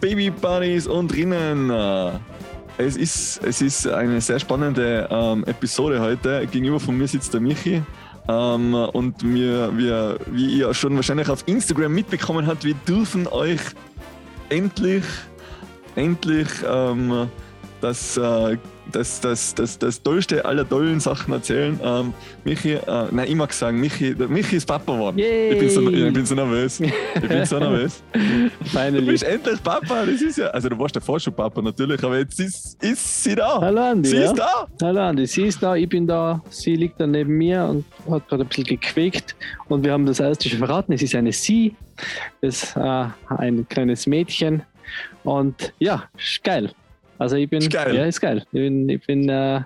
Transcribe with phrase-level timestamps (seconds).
[0.00, 1.70] Baby Bunnies und Rinnen.
[2.76, 6.46] Es ist, es ist eine sehr spannende ähm, Episode heute.
[6.46, 7.82] Gegenüber von mir sitzt der Michi.
[8.28, 13.60] Ähm, und wir, wir, wie ihr schon wahrscheinlich auf Instagram mitbekommen habt, wir dürfen euch
[14.50, 15.04] endlich,
[15.96, 17.28] endlich ähm,
[17.80, 18.58] das äh,
[18.92, 21.78] das, das, das, das Tollste aller tollen Sachen erzählen.
[21.82, 25.18] Ähm, Michi, äh, nein, ich mag sagen, Michi, Michi ist Papa geworden.
[25.18, 26.80] Ich bin, so, ich bin so nervös.
[26.80, 28.02] Ich bin so nervös.
[28.64, 29.00] Finally.
[29.00, 32.02] Du bist endlich Papa, das ist ja, also du warst ja vorher schon Papa natürlich,
[32.02, 33.60] aber jetzt ist, ist sie da.
[33.60, 34.08] Hallo Andi.
[34.08, 34.24] Sie ja?
[34.24, 34.66] ist da.
[34.82, 38.28] Hallo Andi, sie ist da, ich bin da, sie liegt da neben mir und hat
[38.28, 39.36] gerade ein bisschen gequäkt
[39.68, 41.76] und wir haben das erste schon verraten, es ist eine Sie,
[42.40, 44.62] das ist äh, ein kleines Mädchen
[45.24, 46.04] und ja,
[46.42, 46.70] geil.
[47.18, 47.94] Also ich bin, Ist geil.
[47.94, 48.38] ja, ist geil.
[48.44, 49.62] Ich bin, ich bin äh,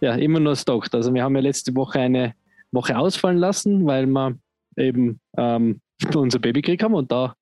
[0.00, 0.94] ja immer nur stoked.
[0.94, 2.34] Also wir haben ja letzte Woche eine
[2.72, 4.36] Woche ausfallen lassen, weil wir
[4.76, 5.80] eben ähm,
[6.14, 7.34] unser Baby gekriegt haben und da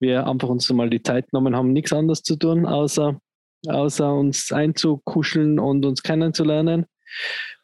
[0.00, 3.18] wir einfach uns mal die Zeit genommen haben, nichts anderes zu tun, außer,
[3.68, 6.86] außer uns einzukuscheln und uns kennenzulernen.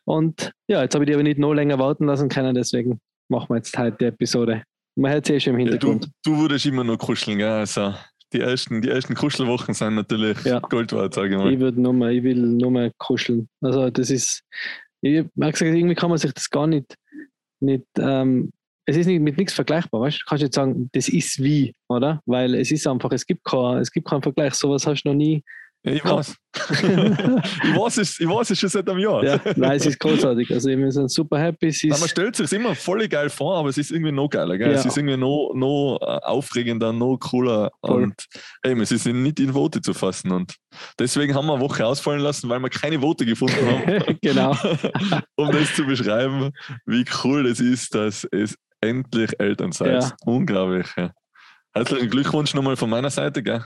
[0.05, 3.48] Und ja, jetzt habe ich die aber nicht noch länger warten lassen können, deswegen machen
[3.51, 4.62] wir jetzt heute die Episode.
[4.97, 6.08] Man hört sie eh schon im Ja, du, Hintergrund.
[6.25, 7.48] du würdest immer noch kuscheln, gell?
[7.48, 7.95] Also
[8.33, 10.61] die ersten, die ersten Kuschelwochen sind natürlich Ja.
[10.61, 11.53] Gold wert, sage ich mal.
[11.53, 13.48] Ich würde nur mal, ich will nur mal kuscheln.
[13.61, 14.42] Also das ist,
[15.03, 16.95] ich habe gesagt, irgendwie kann man sich das gar nicht,
[17.61, 18.53] nicht ähm,
[18.86, 20.25] es ist nicht mit nichts vergleichbar, weißt du?
[20.27, 22.20] Kannst jetzt sagen, das ist wie, oder?
[22.27, 24.55] Weil es ist einfach, es gibt kein, es gibt keinen Vergleich.
[24.55, 25.45] Sowas hast du noch nie.
[25.83, 26.36] Ich weiß.
[26.83, 29.25] ich weiß es, ich weiß es schon seit einem Jahr.
[29.25, 30.53] Ja, nein, es ist großartig.
[30.53, 31.69] Also wir sind super happy.
[31.69, 34.58] Es Nein, man stellt sich immer voll geil vor, aber es ist irgendwie noch geiler.
[34.58, 34.73] Gell?
[34.73, 34.91] Es Ja.
[34.91, 37.70] ist irgendwie noch, noch äh, aufregender, noch cooler.
[37.84, 38.03] Voll.
[38.03, 38.27] Und
[38.64, 40.33] eben, es ist nicht in Worte zu fassen.
[40.33, 40.55] Und
[40.98, 44.55] deswegen haben wir eine Woche ausfallen lassen, weil wir keine Worte gefunden haben, genau.
[45.36, 46.51] um das zu beschreiben,
[46.85, 50.02] wie cool es ist, dass es endlich Eltern seid.
[50.02, 50.13] Ja.
[50.27, 50.86] Unglaublich.
[50.96, 51.11] Ja.
[51.73, 53.42] Herzlichen Glückwunsch nochmal von meiner Seite.
[53.42, 53.64] Gell?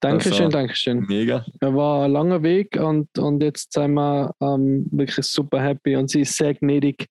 [0.00, 1.00] Dankeschön, Also- Dankeschön.
[1.08, 1.46] Mega.
[1.60, 6.10] Er war ein langer Weg und, und jetzt sind wir ähm, wirklich super happy und
[6.10, 7.06] sie ist sehr gnädig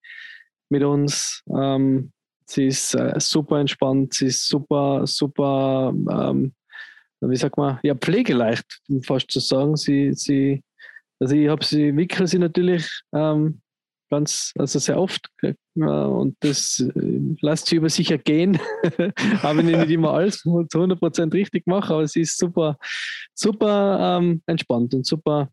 [0.70, 1.42] mit uns.
[1.50, 2.12] Ähm,
[2.46, 6.54] sie ist äh, super entspannt, sie ist super, super, ähm,
[7.22, 9.76] wie sagt man, ja, pflegeleicht, um fast zu sagen.
[9.76, 10.64] Sie, sie,
[11.20, 13.60] also ich habe sie, wickel sie natürlich ähm,
[14.10, 15.30] ganz, also sehr oft
[15.76, 18.58] und das äh, lässt sie über sich ergehen,
[19.44, 22.78] auch wenn ich nicht immer alles zu 100% richtig mache, aber sie ist super,
[23.34, 25.50] super ähm, entspannt und super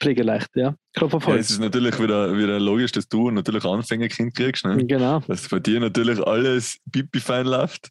[0.00, 0.76] pflegeleicht, ja.
[0.92, 1.50] Klopf auf Ja, es Holz.
[1.50, 4.64] ist natürlich wieder, wieder logisch, dass du natürlich Anfängerkind kriegst.
[4.64, 4.84] Ne?
[4.84, 5.20] genau.
[5.20, 7.88] Dass bei dir natürlich alles pipi fein läuft.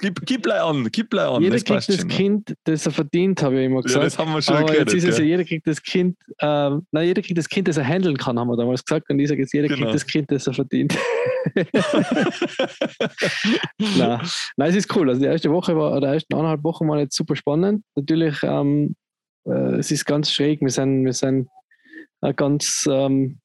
[0.00, 1.42] Gib, gib gleich an, gib gleich an.
[1.42, 2.08] Jeder das kriegt das ne?
[2.14, 4.04] Kind, das er verdient, habe ich immer Ja, gesagt.
[4.04, 4.92] das haben wir schon Aber geredet.
[4.92, 7.76] jetzt ist es ja, jeder kriegt das Kind, ähm, nein, jeder kriegt das Kind, das
[7.76, 9.08] er handeln kann, haben wir damals gesagt.
[9.10, 9.80] Und ich sage jetzt, jeder Genau.
[9.82, 10.96] kriegt das Kind, das er verdient.
[13.96, 14.20] nein.
[14.56, 15.08] nein, es ist cool.
[15.08, 17.84] Also die erste Woche war, oder die ersten eineinhalb Wochen waren jetzt super spannend.
[17.96, 18.94] Natürlich, ähm,
[19.46, 20.60] äh, es ist ganz schräg.
[20.60, 21.48] Wir sind, wir sind
[22.22, 23.38] äh, ganz ähm,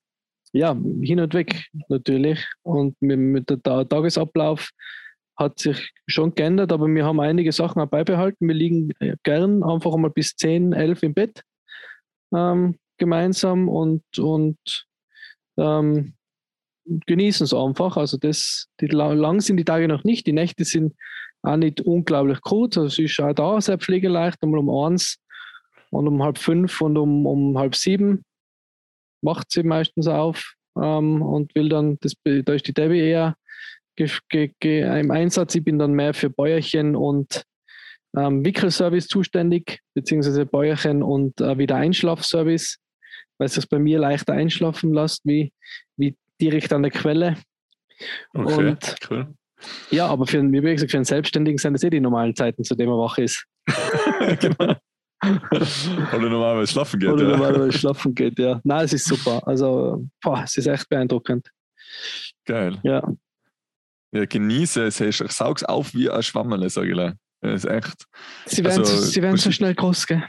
[0.54, 2.46] ja, hin und weg natürlich.
[2.64, 4.70] Und mit, mit Ta- Tagesablauf
[5.38, 8.48] hat sich schon geändert, aber wir haben einige Sachen auch beibehalten.
[8.48, 11.42] Wir liegen äh, gern einfach einmal bis 10, 11 im Bett
[12.34, 14.88] ähm, gemeinsam und, und
[15.58, 16.14] ähm,
[16.86, 17.98] genießen es einfach.
[17.98, 20.26] Also das, die, la- lang sind die Tage noch nicht.
[20.28, 20.96] Die Nächte sind
[21.42, 22.78] auch nicht unglaublich gut.
[22.78, 25.18] Also es ist auch da sehr pflegeleicht, einmal um eins
[25.92, 28.24] und um halb fünf und um, um halb sieben
[29.22, 33.36] macht sie meistens auf ähm, und will dann, das, da ist die Debbie eher
[33.98, 35.56] im Einsatz.
[35.56, 37.44] Ich bin dann mehr für Bäuerchen und
[38.16, 42.78] ähm, Wickelservice zuständig, beziehungsweise Bäuerchen und äh, wieder Einschlafservice,
[43.38, 45.52] weil es bei mir leichter einschlafen lässt, wie,
[45.98, 47.38] wie direkt an der Quelle.
[48.34, 49.34] Okay, Und cool.
[49.90, 52.76] ja, aber für, wie gesagt, für einen Selbstständigen sind das eh die normalen Zeiten, zu
[52.76, 53.46] denen man wach ist.
[54.40, 54.76] genau.
[55.24, 57.10] Oder normalerweise schlafen geht.
[57.10, 57.30] Oder ja.
[57.30, 58.62] normalerweise schlafen geht, ja.
[58.64, 59.46] Nein, es ist super.
[59.48, 61.50] Also, boah, es ist echt beeindruckend.
[62.46, 62.78] Geil.
[62.84, 63.02] Ja,
[64.16, 65.00] Ja, genieße es.
[65.02, 67.14] Ich saug's auf wie ein Schwammerle, sage ich.
[67.42, 68.06] Das ist echt.
[68.46, 70.24] sie werden, Also, so, sie werden so schnell groß, gell?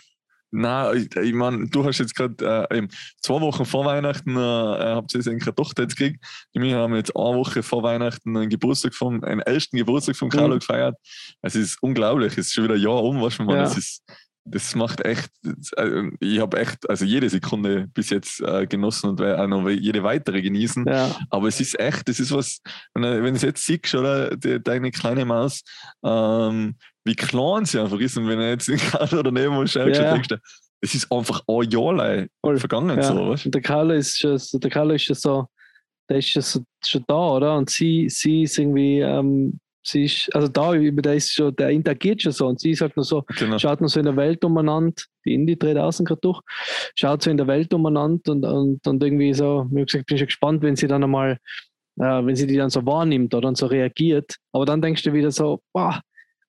[0.51, 2.89] Nein, ich, ich meine, du hast jetzt gerade äh,
[3.21, 6.25] zwei Wochen vor Weihnachten, äh, habt ihr eine Tochter jetzt gekriegt.
[6.53, 10.55] Wir haben jetzt eine Woche vor Weihnachten einen Geburtstag vom, einen ersten Geburtstag von Carlo
[10.55, 10.59] Mhm.
[10.61, 10.97] gefeiert.
[11.43, 12.33] Es ist unglaublich.
[12.33, 13.51] Es ist schon wieder ein Jahr um, was man.
[13.51, 13.57] Ja.
[13.63, 14.03] Das, ist,
[14.49, 15.31] das macht echt,
[15.77, 19.69] äh, ich habe echt, also jede Sekunde bis jetzt äh, genossen und werde auch noch
[19.69, 20.87] jede weitere genießen.
[20.87, 22.61] Ja, Aber es ist echt, das ist was,
[22.95, 25.63] wenn du es jetzt siehst, oder, die, deine kleine Maus,
[26.05, 28.17] ähm, wie klein sie einfach ist.
[28.17, 30.13] Und wenn du jetzt gerade daneben mal schaust, Ja.
[30.13, 30.39] denkst du,
[30.81, 32.29] es ist einfach ein Jahr lang
[32.59, 32.97] vergangen.
[32.97, 33.03] Ja.
[33.03, 33.53] So, weißt?
[33.55, 35.47] Der Carlo ist schon, der Carlo ist schon so,
[36.09, 37.57] der ist schon, schon da, oder?
[37.57, 42.23] Und sie, sie ist irgendwie, ähm, sie ist, also da, der ist schon, der interagiert
[42.23, 43.59] schon so und sie ist halt nur so, genau.
[43.59, 46.41] schaut nur so in der Welt umeinander, die Indie dreht außen gerade durch,
[46.95, 50.27] schaut so in der Welt umeinander und, und, und irgendwie so, wie gesagt, bin schon
[50.27, 51.39] gespannt, wenn sie dann einmal,
[51.99, 54.37] äh, wenn sie die dann so wahrnimmt oder dann so reagiert.
[54.53, 56.01] Aber dann denkst du wieder so, boah,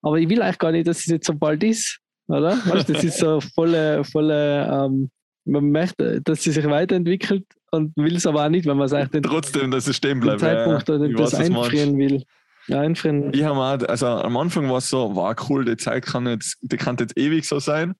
[0.02, 2.58] aber ich will eigentlich gar nicht, dass es jetzt so bald ist, oder?
[2.66, 5.10] Weißt, das ist so volle, volle, ähm,
[5.46, 9.18] man möchte, dass sie sich weiterentwickelt und will es aber auch nicht, wenn man sagt,
[9.24, 10.42] trotzdem, dass es stehen bleibt.
[10.42, 11.08] Zeitpunkt ja, ja.
[11.14, 12.24] das einfrieren will.
[12.68, 13.34] Ja, einfrieren.
[13.34, 16.58] Ich habe auch, also am Anfang war es so, war cool, die Zeit kann jetzt,
[16.62, 17.96] die kann jetzt ewig so sein.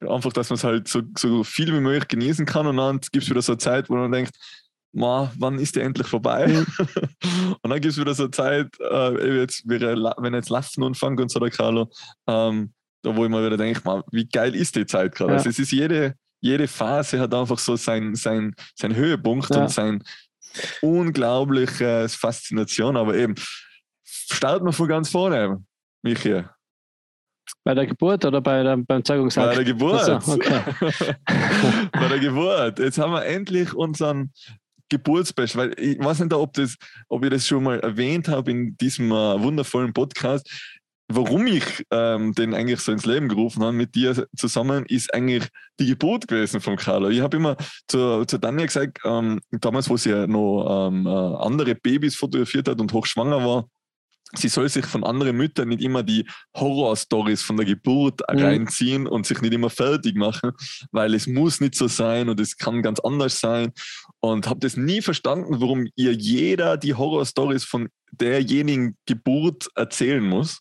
[0.00, 3.24] Einfach, dass man es halt so, so viel wie möglich genießen kann und dann gibt
[3.24, 4.34] es wieder so eine Zeit, wo man denkt,
[4.94, 6.44] Ma, wann ist die endlich vorbei?
[7.62, 11.30] Und dann gibt es wieder so eine Zeit, äh, jetzt, wenn jetzt Lasten anfängt und
[11.30, 11.90] so der Carlo,
[12.26, 13.80] ähm, da wo ich mir wieder denke,
[14.12, 15.32] wie geil ist die Zeit gerade?
[15.32, 15.38] Ja.
[15.38, 19.62] Also es ist jede, jede Phase hat einfach so sein, sein, sein Höhepunkt ja.
[19.62, 20.04] und sein
[20.82, 22.96] unglaubliches Faszination.
[22.98, 23.34] Aber eben,
[24.12, 25.62] starten wir von ganz vorne,
[26.02, 26.44] Michi.
[27.64, 29.48] Bei der Geburt oder bei der, beim Zeugungsakt?
[29.48, 30.04] Bei der Geburt.
[30.04, 30.60] So, okay.
[31.92, 32.78] bei der Geburt.
[32.78, 34.32] Jetzt haben wir endlich unseren
[34.88, 36.76] Geburtsspecial, weil ich weiß nicht, ob, das,
[37.08, 40.48] ob ich das schon mal erwähnt habe in diesem uh, wundervollen Podcast
[41.14, 45.48] warum ich ähm, den eigentlich so ins Leben gerufen habe mit dir zusammen, ist eigentlich
[45.78, 47.08] die Geburt gewesen von Carlo.
[47.08, 47.56] Ich habe immer
[47.88, 52.68] zu, zu Daniel gesagt, ähm, damals, wo sie ja noch ähm, äh, andere Babys fotografiert
[52.68, 53.68] hat und hochschwanger war,
[54.34, 56.26] sie soll sich von anderen Müttern nicht immer die
[56.56, 58.38] Horror-Stories von der Geburt mhm.
[58.38, 60.52] reinziehen und sich nicht immer fertig machen,
[60.90, 63.72] weil es muss nicht so sein und es kann ganz anders sein.
[64.20, 70.60] Und habe das nie verstanden, warum ihr jeder die Horror-Stories von derjenigen Geburt erzählen muss.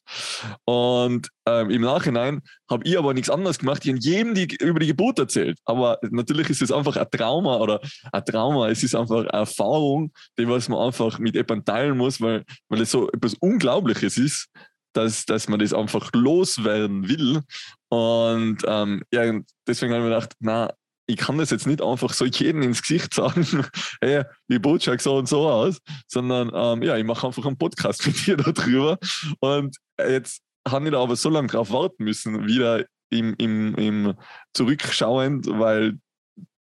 [0.66, 3.84] Und ähm, im Nachhinein habe ich aber nichts anderes gemacht.
[3.86, 5.60] Ich habe jedem die, über die Geburt erzählt.
[5.66, 7.82] Aber natürlich ist es einfach ein Trauma oder
[8.12, 8.70] ein Trauma.
[8.70, 12.82] Es ist einfach eine Erfahrung, die was man einfach mit jemandem teilen muss, weil, weil
[12.82, 14.48] es so etwas Unglaubliches ist,
[14.94, 17.42] dass, dass man das einfach loswerden will.
[17.90, 20.70] Und ähm, ja, deswegen habe ich mir gedacht, na,
[21.12, 23.46] ich kann das jetzt nicht einfach so jedem ins Gesicht sagen,
[24.02, 28.06] hey, die Botschaft so und so aus, sondern ähm, ja, ich mache einfach einen Podcast
[28.08, 28.98] mit dir darüber.
[29.40, 34.14] Und jetzt habe ich da aber so lange drauf warten müssen, wieder im, im, im
[34.54, 35.98] Zurückschauend, weil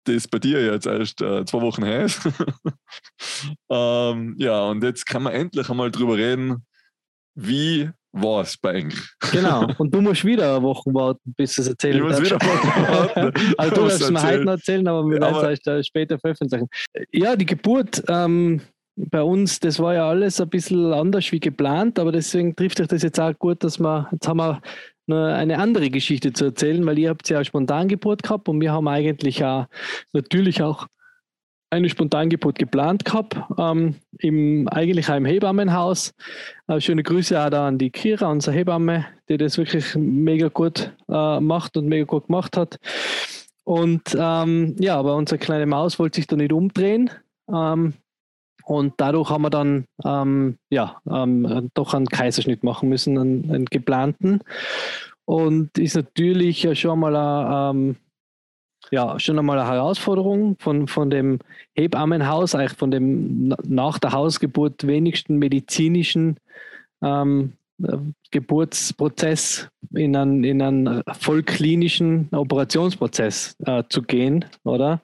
[0.03, 2.21] das bei dir jetzt erst äh, zwei Wochen her ist.
[3.69, 6.65] ähm, ja, und jetzt kann man endlich einmal drüber reden,
[7.35, 8.93] wie war es bei Eng.
[9.31, 12.41] Genau, und du musst wieder eine Woche warten, bis du es erzählen Ich muss wieder
[12.41, 13.53] eine Woche warten.
[13.57, 16.67] also du es mir heute noch erzählen, aber wir werden es euch später veröffentlichen.
[17.11, 18.61] Ja, die Geburt ähm,
[18.95, 22.87] bei uns, das war ja alles ein bisschen anders wie geplant, aber deswegen trifft sich
[22.87, 24.61] das jetzt auch gut, dass wir, jetzt haben wir
[25.07, 28.87] eine andere Geschichte zu erzählen, weil ihr habt ja spontan Geburt gehabt und wir haben
[28.87, 29.67] eigentlich auch
[30.13, 30.87] natürlich auch
[31.75, 36.13] eine Spontangeburt geplant gehabt, ähm, im, eigentlich auch im Hebammenhaus.
[36.67, 40.91] Äh, schöne Grüße auch da an die Kira, unsere Hebamme, die das wirklich mega gut
[41.09, 42.79] äh, macht und mega gut gemacht hat.
[43.63, 47.09] Und ähm, ja, aber unsere kleine Maus wollte sich da nicht umdrehen.
[47.51, 47.93] Ähm,
[48.65, 53.65] und dadurch haben wir dann ähm, ja, ähm, doch einen Kaiserschnitt machen müssen, einen, einen
[53.65, 54.39] geplanten.
[55.25, 57.95] Und ist natürlich schon mal ein, ähm,
[58.91, 61.39] ja, schon einmal eine Herausforderung von, von dem
[61.73, 66.37] Hebammenhaus, eigentlich von dem nach der Hausgeburt wenigsten medizinischen
[67.01, 67.53] ähm,
[68.31, 75.01] Geburtsprozess in einen, in einen vollklinischen Operationsprozess äh, zu gehen, oder?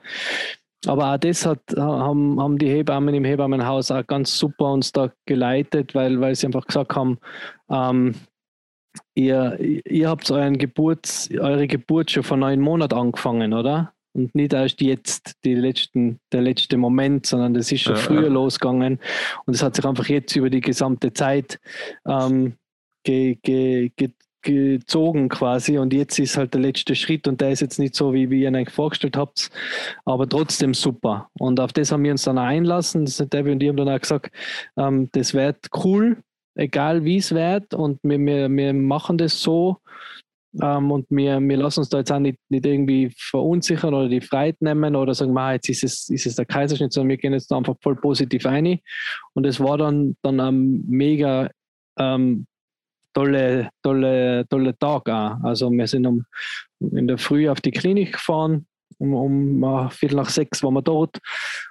[0.87, 5.11] Aber auch das hat, haben, haben die Hebammen im Hebammenhaus auch ganz super uns da
[5.25, 7.19] geleitet, weil, weil sie einfach gesagt haben,
[7.69, 8.15] ähm,
[9.15, 13.93] ihr, ihr habt euren Geburt, eure Geburt schon vor neun Monaten angefangen, oder?
[14.13, 18.23] Und nicht erst jetzt die letzten, der letzte Moment, sondern das ist schon ja, früher
[18.23, 18.29] ja.
[18.29, 18.99] losgegangen.
[19.45, 21.59] Und es hat sich einfach jetzt über die gesamte Zeit
[22.05, 22.55] ähm,
[23.03, 25.77] ge, ge, ge, gezogen quasi.
[25.77, 28.41] Und jetzt ist halt der letzte Schritt und der ist jetzt nicht so, wie, wie
[28.41, 29.49] ihr ihn eigentlich vorgestellt habt,
[30.03, 31.29] aber trotzdem super.
[31.39, 33.05] Und auf das haben wir uns dann einlassen.
[33.05, 34.31] Das hat Debbie und ich haben dann auch gesagt,
[34.77, 36.17] ähm, das wird cool,
[36.55, 39.77] egal wie es wird und wir, wir, wir machen das so
[40.61, 44.21] ähm, und wir, wir lassen uns da jetzt auch nicht, nicht irgendwie verunsichern oder die
[44.21, 47.33] Freiheit nehmen oder sagen, ah, jetzt ist es, ist es der Kaiserschnitt, sondern wir gehen
[47.33, 48.79] jetzt da einfach voll positiv ein
[49.33, 51.49] und es war dann, dann ein mega
[51.97, 52.45] ähm,
[53.13, 55.37] tolle, tolle, tolle Tag auch.
[55.43, 56.25] Also wir sind um,
[56.79, 58.65] in der Früh auf die Klinik gefahren,
[58.97, 61.17] um, um uh, Viertel nach sechs waren wir dort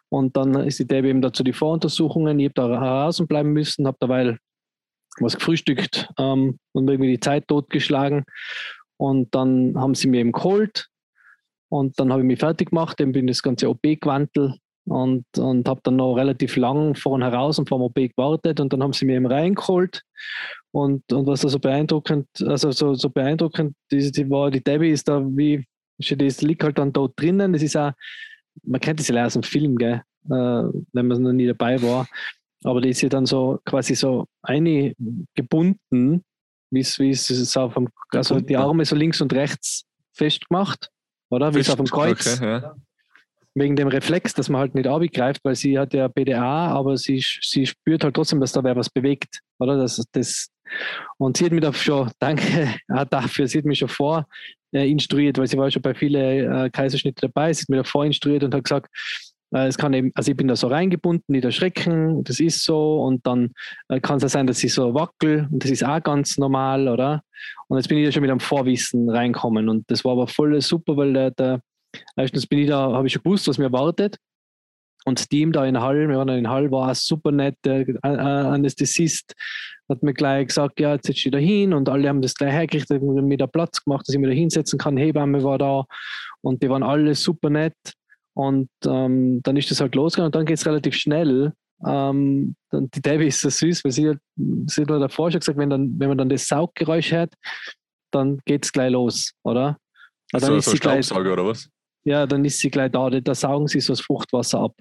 [0.09, 2.39] und dann ist die Debbie eben dazu die Voruntersuchungen.
[2.41, 4.39] Ich habe da draußen bleiben müssen, habe derweil
[5.19, 8.25] was gefrühstückt ähm, und irgendwie die Zeit totgeschlagen.
[8.97, 10.89] Und dann haben sie mir eben geholt
[11.71, 15.69] und dann habe ich mich fertig gemacht, dann bin das ganze OP gewandelt und, und
[15.69, 18.93] habe dann noch relativ lang vorn heraus und vor dem OP gewartet und dann haben
[18.93, 20.03] sie mir eben reingeholt
[20.73, 24.91] Und, und was da so beeindruckend, also so, so beeindruckend, die, die war, die Debbie
[24.91, 25.65] ist da wie,
[25.99, 27.53] das liegt halt dann dort drinnen.
[27.53, 27.93] Das ist auch,
[28.63, 30.03] man kennt das ja aus dem Film, gell?
[30.27, 32.09] Äh, wenn man noch nie dabei war.
[32.65, 36.25] Aber die ist ja dann so quasi so eingebunden,
[36.71, 40.91] wie es, wie es auf dem, also die Arme so links und rechts festgemacht,
[41.31, 41.55] oder?
[41.55, 42.37] Wie es auf dem Kreuz.
[42.37, 42.75] Okay, ja
[43.55, 47.23] wegen dem Reflex, dass man halt nicht abgreift, weil sie hat ja BDA, aber sie,
[47.43, 49.77] sie spürt halt trotzdem, dass da wer was bewegt, oder?
[49.77, 50.49] Das, das,
[51.19, 52.77] und sie hat mich da schon, danke
[53.11, 54.27] dafür, sie hat mich schon vor
[54.73, 57.85] äh, instruiert, weil sie war schon bei vielen äh, Kaiserschnitten dabei, sie hat mich da
[57.85, 58.89] vorinstruiert und hat gesagt,
[59.51, 63.27] es kann eben, also ich bin da so reingebunden, nicht erschrecken, das ist so und
[63.27, 63.51] dann
[63.89, 66.89] äh, kann es ja sein, dass ich so wackel und das ist auch ganz normal,
[66.89, 67.23] oder?
[67.69, 70.61] Und jetzt bin ich da schon mit einem Vorwissen reinkommen und das war aber voll
[70.61, 71.61] super, weil der, der
[72.17, 74.17] Erstens bin ich da, habe ich schon gewusst, was mir erwartet.
[75.07, 77.57] Und das Team da in Hall, wir waren in Hall, war super nett.
[77.65, 79.35] Der Anästhesist
[79.89, 81.73] hat mir gleich gesagt, ja, jetzt setz dich da hin.
[81.73, 84.79] Und alle haben das gleich hergerichtet, mir da Platz gemacht, dass ich mich da hinsetzen
[84.79, 84.99] kann.
[84.99, 85.85] Hebamme war da
[86.43, 87.75] und die waren alle super nett.
[88.35, 91.53] Und ähm, dann ist das halt losgegangen und dann geht es relativ schnell.
[91.87, 94.15] Ähm, die Debbie ist so süß, weil sie,
[94.67, 97.35] sie hat mir davor schon gesagt, wenn, dann, wenn man dann das Sauggeräusch hört,
[98.13, 99.79] dann geht es gleich los, oder?
[100.33, 101.69] Also dann so, so Staubsauger oder was?
[102.05, 104.75] ja, dann ist sie gleich da, da saugen sie so das Fruchtwasser ab.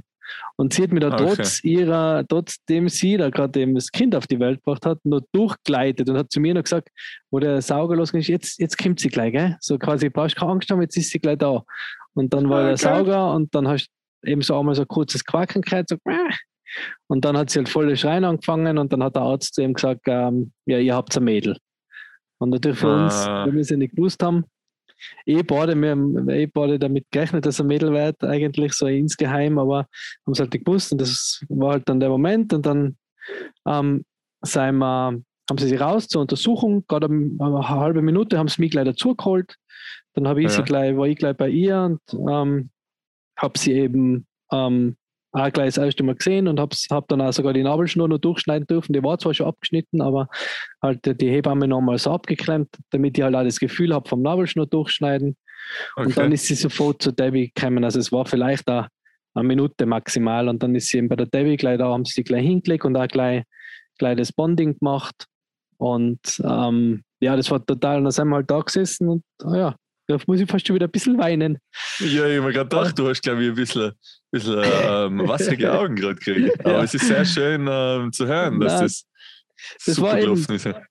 [0.57, 1.33] Und sie hat mir da okay.
[1.35, 5.23] trotz ihrer, trotzdem sie da gerade eben das Kind auf die Welt gebracht hat, nur
[5.31, 6.89] durchgleitet und hat zu mir noch gesagt,
[7.31, 9.57] wo der Sauger losging, jetzt, jetzt kommt sie gleich, gell?
[9.59, 11.63] So quasi, brauchst keine Angst haben, jetzt ist sie gleich da.
[12.13, 12.67] Und dann war okay.
[12.69, 13.89] der Sauger und dann hast
[14.21, 15.97] du eben so einmal so ein kurzes Quaken gehört, so,
[17.07, 19.73] und dann hat sie halt voll Schreien angefangen und dann hat der Arzt zu ihm
[19.73, 21.57] gesagt, ähm, ja, ihr habt ein Mädel.
[22.37, 23.03] Und natürlich für ah.
[23.03, 24.45] uns, wenn wir sie nicht gewusst haben,
[25.25, 29.57] eh beide, wir haben eh beide damit gerechnet, dass er Mädel wird, eigentlich so insgeheim,
[29.57, 29.87] aber
[30.25, 32.97] haben es halt nicht gewusst und das war halt dann der Moment und dann
[33.65, 34.05] ähm,
[34.43, 38.85] wir, haben sie sie raus zur Untersuchung, gerade eine halbe Minute haben sie mich gleich
[38.85, 39.55] dazugeholt,
[40.13, 40.57] dann habe ich ja.
[40.57, 42.69] sie gleich, war ich gleich bei ihr und ähm,
[43.37, 44.97] habe sie eben ähm,
[45.31, 48.17] auch gleich das erste Mal gesehen und habe hab dann auch sogar die Nabelschnur noch
[48.17, 48.93] durchschneiden dürfen.
[48.93, 50.27] Die war zwar schon abgeschnitten, aber
[50.81, 54.65] halt die Hebamme nochmal so abgeklemmt, damit ich halt auch das Gefühl habe vom Nabelschnur
[54.65, 55.37] durchschneiden.
[55.95, 56.07] Okay.
[56.07, 57.83] Und dann ist sie sofort zu Debbie gekommen.
[57.83, 58.87] Also es war vielleicht da
[59.35, 62.23] eine Minute maximal und dann ist sie eben bei der Debbie gleich da, haben sie
[62.23, 63.43] gleich hingelegt und auch gleich,
[63.99, 65.25] gleich das Bonding gemacht.
[65.77, 69.75] Und ähm, ja, das war total, dann sind wir halt da gesessen und oh ja,
[70.09, 71.59] da muss ich fast schon wieder ein bisschen weinen.
[71.99, 73.91] Ja, ich habe mir gerade gedacht, du hast, glaube ich, ein bisschen,
[74.31, 76.59] bisschen ähm, wasserige Augen gerade gekriegt.
[76.65, 76.83] Aber ja.
[76.83, 78.81] es ist sehr schön ähm, zu hören, dass Nein.
[78.83, 79.05] das.
[79.85, 80.45] Das war eben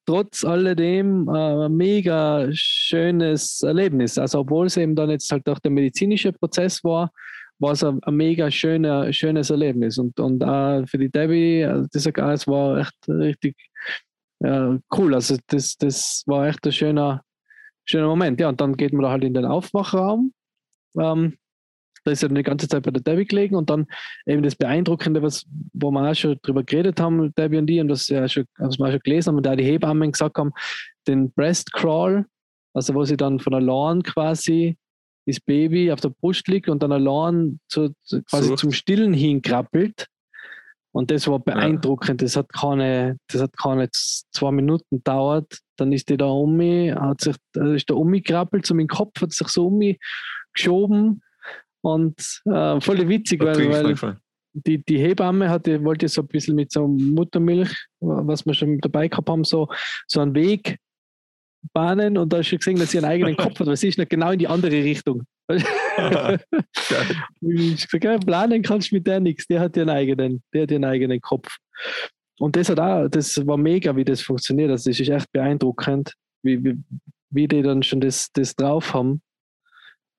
[0.05, 4.19] trotz alledem äh, ein mega schönes Erlebnis.
[4.19, 7.11] Also, obwohl es eben dann jetzt halt auch der medizinische Prozess war,
[7.59, 9.99] war es ein, ein mega schöner, schönes Erlebnis.
[9.99, 13.57] Und, und auch für die Debbie, also dieser Gas war echt richtig
[14.41, 15.15] ja, cool.
[15.15, 17.23] Also, das, das war echt ein schöner,
[17.89, 18.41] schöner Moment.
[18.41, 20.33] Ja, und dann geht man da halt in den Aufwachraum.
[20.99, 21.39] Ähm,
[22.05, 23.87] da ist er die ganze Zeit bei der Debbie gelegen und dann
[24.27, 27.89] eben das Beeindruckende, was, wo wir auch schon drüber geredet haben, Debbie und die, und
[27.89, 30.53] das ja schon, was wir auch schon gelesen haben und da die Hebammen gesagt haben,
[31.07, 32.27] den Breast Crawl,
[32.75, 34.77] also wo sie dann von allein quasi
[35.27, 37.93] das Baby auf der Brust liegt und dann allein zu,
[38.31, 38.57] quasi so.
[38.57, 40.07] zum Stillen hinkrabbelt.
[40.93, 42.21] Und das war beeindruckend.
[42.21, 42.25] Ja.
[42.25, 45.59] Das hat keine, das hat keine zwei Minuten gedauert.
[45.77, 49.33] Dann ist die da um mich, hat sich, ist da umgekrabbelt, so mein Kopf hat
[49.33, 49.99] sich so um mich
[50.55, 51.23] geschoben
[51.83, 54.19] und äh, voll witzig, weil, weil
[54.53, 59.09] die, die Hebamme hatte, wollte so ein bisschen mit so Muttermilch, was wir schon dabei
[59.09, 59.69] gehabt haben, so,
[60.07, 60.79] so einen Weg
[61.73, 63.99] bahnen und da hast du gesehen, dass sie einen eigenen Kopf hat, weil sie ist
[63.99, 65.25] nicht genau in die andere Richtung.
[67.41, 70.71] Ich gesagt, ja, planen kannst du mit der nichts, der hat ihren eigenen, der hat
[70.71, 71.57] ihren eigenen Kopf.
[72.39, 74.71] Und das hat auch, das war mega, wie das funktioniert.
[74.71, 76.79] Also das ist echt beeindruckend, wie, wie,
[77.31, 79.23] wie die dann schon das, das drauf haben.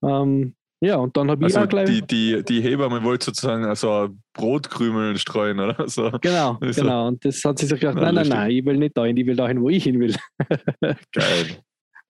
[0.03, 1.89] Ähm, ja, und dann habe ich also auch gleich.
[1.89, 5.75] Die, die, die Hebamme wollte sozusagen also Brotkrümel streuen, oder?
[5.89, 6.12] So.
[6.21, 7.07] Genau, also, genau.
[7.07, 9.36] Und das hat sie sich gedacht: nein, nein, nein, ich will nicht dahin, ich will
[9.36, 10.15] dahin, wo ich hin will.
[11.12, 11.63] Geil.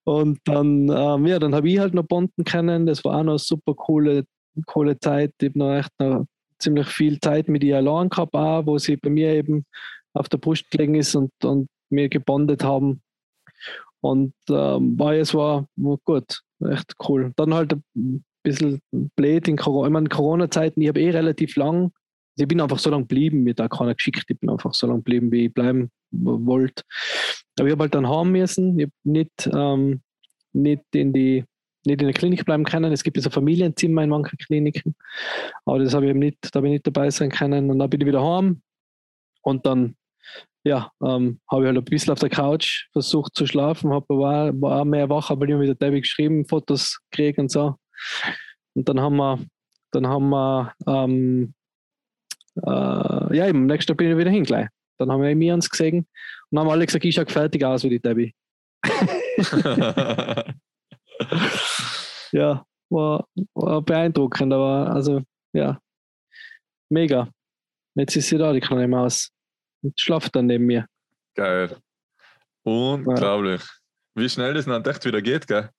[0.10, 2.88] Und dann, ähm, ja, dann habe ich halt noch Bonden kennen.
[2.88, 4.26] Das war auch noch eine super coole,
[4.66, 5.36] coole Zeit.
[5.40, 6.26] Ich habe noch echt noch
[6.58, 9.66] ziemlich viel Zeit mit ihr allein gehabt, auch, wo sie bei mir eben
[10.14, 13.04] auf der Brust gelegen ist und, und mir gebondet haben.
[14.02, 15.68] Und ähm, es war,
[16.06, 17.32] gut, echt cool.
[17.36, 18.82] Dann halt ein bisschen
[19.16, 20.82] blöd in Corona, in Corona-Zeiten.
[20.82, 21.92] Ich habe eh relativ lang, also
[22.38, 25.02] ich bin einfach so lange geblieben, mir da keiner geschickt, ich bin einfach so lange
[25.02, 26.84] geblieben, wie ich bleiben wollte.
[27.60, 28.80] Aber ich habe halt dann haben müssen.
[28.80, 30.02] Ich habe nicht, ähm,
[30.54, 31.46] nicht in die
[31.86, 32.92] nicht in der Klinik bleiben können.
[32.92, 34.96] Es gibt ja so Familienzimmer in manchen Kliniken,
[35.66, 37.72] aber das habe ich eben nicht, da habe ich nicht dabei sein können.
[37.72, 38.62] Und dann bin ich wieder heim
[39.42, 39.96] und dann
[40.64, 44.52] ja, ähm, habe ich halt ein bisschen auf der Couch versucht zu schlafen, habe war,
[44.62, 47.76] war auch mehr wach, aber immer mit der Debbie geschrieben, Fotos gekriegt und so.
[48.76, 49.40] Und dann haben wir,
[49.92, 51.54] dann haben wir, ähm,
[52.58, 54.68] äh, ja, eben, am nächsten Tag bin ich wieder hingleich.
[55.00, 56.08] Dann haben wir mir uns gesehen
[56.52, 58.36] und haben alle gesagt, ich schaue fertig aus wie die Debbie.
[62.32, 65.22] ja, war, war beeindruckend, aber also,
[65.54, 65.80] ja,
[66.90, 67.30] mega.
[67.96, 69.32] Jetzt ist sie da, die kleine Maus.
[69.82, 70.86] Und schlaft dann neben mir.
[71.36, 71.78] Geil.
[72.64, 73.62] Unglaublich.
[73.62, 73.68] Ja.
[74.16, 75.70] Wie schnell das dann echt wieder geht, gell?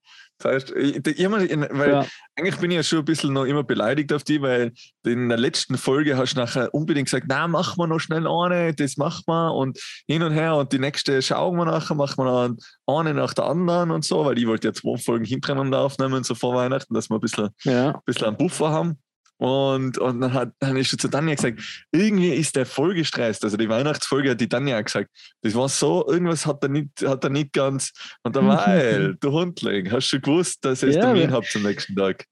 [0.40, 2.06] Das heißt, ich, ich, weil ja.
[2.37, 4.73] eigentlich bin ich ja schon ein bisschen noch immer beleidigt auf die, weil
[5.04, 8.75] in der letzten Folge hast du nachher unbedingt gesagt, na, machen wir noch schnell eine,
[8.75, 9.78] das machen wir und
[10.09, 12.56] hin und her und die nächste schauen wir nachher, machen wir dann
[12.87, 16.35] eine nach der anderen und so, weil ich wollte ja zwei Folgen hintereinander aufnehmen, so
[16.35, 17.90] vor Weihnachten, dass wir ein bisschen, ja.
[17.90, 18.99] ein bisschen einen Buffer haben.
[19.40, 23.42] Und, und dann hat dann ist zu Tanja gesagt, irgendwie ist der voll gestresst.
[23.42, 25.09] Also die Weihnachtsfolge hat die Tanja gesagt,
[25.40, 27.90] das war so, irgendwas hat er nicht, hat er nicht ganz.
[28.23, 31.97] Und da weil, du Hundling, hast du gewusst, dass ihr ja, Termin habt zum nächsten
[31.97, 32.26] Tag.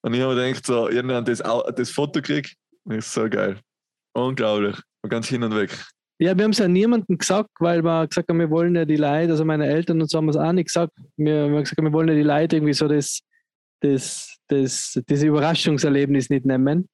[0.00, 1.42] Und ich habe gedacht, so, irgendwann das,
[1.76, 2.54] das Foto krieg,
[2.86, 3.60] ist so geil.
[4.14, 4.76] Unglaublich.
[5.06, 5.70] Ganz hin und weg.
[6.18, 8.96] Ja, wir haben es ja niemandem gesagt, weil wir gesagt haben, wir wollen ja die
[8.96, 10.92] Leute, also meine Eltern und so haben es auch nicht gesagt.
[11.18, 13.20] Wir haben gesagt, wir wollen ja die Leute irgendwie so das
[13.80, 16.88] das, das, das Überraschungserlebnis nicht nehmen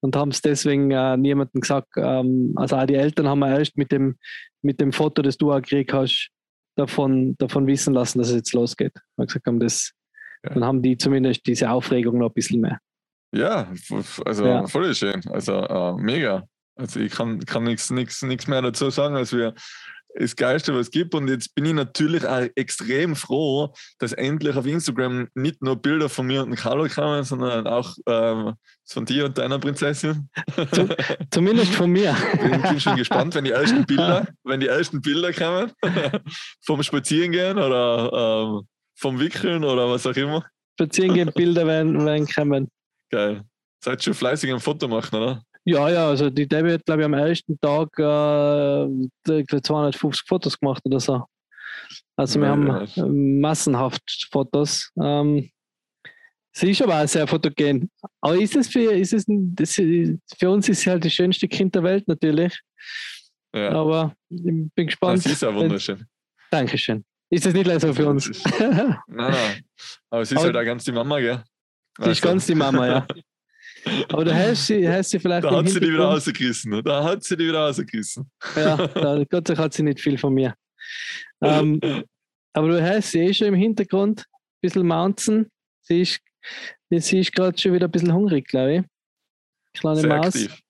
[0.00, 1.88] und haben es deswegen äh, niemandem gesagt.
[1.96, 4.16] Ähm, also auch die Eltern haben wir erst mit dem,
[4.62, 6.30] mit dem Foto, das du auch gekriegt hast,
[6.76, 8.94] davon, davon wissen lassen, dass es jetzt losgeht.
[9.16, 9.92] Wir gesagt haben, das,
[10.44, 10.54] ja.
[10.54, 12.78] dann haben die zumindest diese Aufregung noch ein bisschen mehr.
[13.34, 13.72] Ja,
[14.24, 14.66] also ja.
[14.66, 15.22] voll schön.
[15.30, 16.46] Also uh, mega.
[16.76, 19.54] Also ich kann, kann nichts mehr dazu sagen, als wir
[20.14, 21.14] das Geilste, was es gibt.
[21.14, 26.08] Und jetzt bin ich natürlich auch extrem froh, dass endlich auf Instagram nicht nur Bilder
[26.08, 28.54] von mir und dem Carlo kamen, sondern auch ähm,
[28.86, 30.28] von dir und deiner Prinzessin.
[31.30, 32.16] Zumindest von mir.
[32.34, 35.72] Ich bin schon gespannt, wenn die ersten Bilder, wenn die ersten Bilder kommen,
[36.64, 40.44] vom Spazierengehen oder ähm, vom Wickeln oder was auch immer.
[40.78, 42.68] Spazierengehen Bilder werden, werden kommen.
[43.10, 43.42] Geil.
[43.84, 45.42] Seid schon fleißig ein Foto machen, oder?
[45.64, 50.82] Ja, ja, also die Debbie hat, glaube ich, am ersten Tag äh, 250 Fotos gemacht
[50.84, 51.24] oder so.
[52.16, 54.90] Also wir ja, haben massenhaft Fotos.
[55.00, 55.50] Ähm,
[56.52, 57.90] sie ist aber auch sehr fotogen.
[58.20, 61.74] Aber ist es für, ist es, das, für uns ist sie halt das schönste Kind
[61.74, 62.60] der Welt natürlich.
[63.54, 63.70] Ja.
[63.70, 65.24] Aber ich bin gespannt.
[65.24, 66.04] Das ist ja wunderschön.
[66.50, 67.04] Dankeschön.
[67.30, 68.42] Ist das nicht leider so für uns?
[68.58, 69.64] nein, nein.
[70.10, 71.42] Aber sie ist aber halt auch ganz die Mama, gell?
[71.96, 72.10] Sie also.
[72.10, 73.06] ist ganz die Mama, ja.
[74.08, 75.44] Aber da hast du, hast sie vielleicht.
[75.44, 76.82] Da hat sie die wieder rausgerissen.
[76.84, 78.30] Da hat sie die wieder rausgerissen.
[78.56, 80.54] Ja, da, Gott sei Dank hat sie nicht viel von mir.
[81.42, 81.80] Ähm,
[82.52, 85.50] aber du hast sie eh schon im Hintergrund, ein bisschen mounzen.
[85.82, 86.20] Sie ist,
[86.90, 88.82] sie ist gerade schon wieder ein bisschen hungrig, glaube ich.
[89.74, 90.26] Kleine Sehr Maus.
[90.26, 90.60] Aktiv.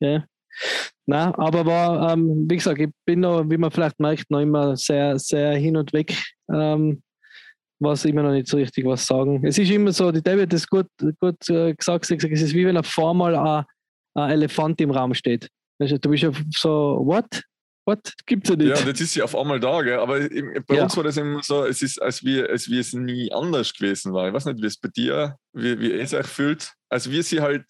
[0.00, 0.24] Ja.
[1.06, 4.76] Nein, aber war, ähm, wie gesagt, ich bin noch, wie man vielleicht merkt, noch immer
[4.76, 6.14] sehr, sehr hin und weg.
[6.52, 7.02] Ähm,
[7.80, 9.44] was immer noch nicht so richtig was sagen.
[9.44, 10.86] Es ist immer so, die David hat das gut,
[11.20, 13.64] gut äh, gesagt, gesagt, es ist wie wenn auf einmal ein,
[14.14, 15.48] ein Elefant im Raum steht.
[15.78, 17.42] Du bist ja so, what?
[17.86, 18.12] What?
[18.26, 18.68] Gibt's ja nicht.
[18.68, 19.98] Ja, jetzt ist sie auf einmal da, gell?
[19.98, 20.18] aber
[20.66, 20.82] bei ja.
[20.82, 24.12] uns war das immer so, es ist, als wie, als wie es nie anders gewesen
[24.12, 24.28] war.
[24.28, 26.72] Ich weiß nicht, wie es bei dir, wie, wie es euch fühlt.
[26.90, 27.64] Also wie sie halt.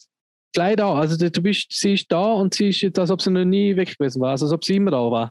[0.55, 3.31] Gleich da, also du bist, sie ist da und sie ist jetzt, als ob sie
[3.31, 5.31] noch nie weg gewesen war, also als ob sie immer da war.